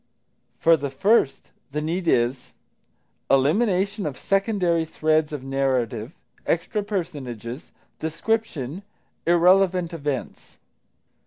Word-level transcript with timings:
For 0.57 0.75
the 0.77 0.89
first, 0.89 1.51
the 1.71 1.79
need 1.79 2.07
is 2.07 2.53
Elimination 3.29 4.07
of 4.07 4.17
secondary 4.17 4.83
threads 4.83 5.31
of 5.31 5.43
narrative, 5.43 6.15
extra 6.43 6.81
personages, 6.81 7.71
description, 7.99 8.81
irrelevant 9.27 9.93
events. 9.93 10.57